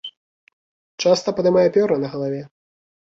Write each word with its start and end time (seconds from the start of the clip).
Часта 1.03 1.27
падымае 1.41 1.67
пёры 1.77 2.01
на 2.05 2.11
галаве. 2.15 2.41